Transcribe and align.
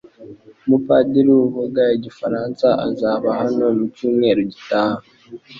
Umupadiri 0.65 1.31
uvuga 1.43 1.81
igifaransa 1.97 2.67
azaba 2.87 3.29
hano 3.41 3.65
mu 3.77 3.85
cyumweru 3.95 4.41
gitaha 4.51 4.99